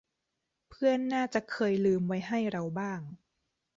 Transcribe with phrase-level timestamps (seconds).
[0.69, 3.01] เพื่อนน่าจะเคยลืมไว้ให้เราบ้าง